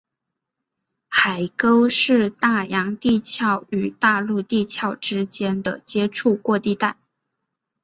[1.09, 6.97] 海沟是大洋地壳与大陆地壳之间的接触过渡带。